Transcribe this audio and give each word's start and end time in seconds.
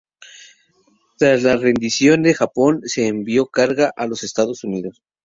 Tras 1.19 1.43
la 1.43 1.57
rendición 1.57 2.23
de 2.23 2.33
Japón, 2.33 2.81
se 2.85 3.05
envió 3.05 3.45
carga 3.45 3.93
a 3.95 4.07
los 4.07 4.23
Estados 4.23 4.63
Unidos. 4.63 5.03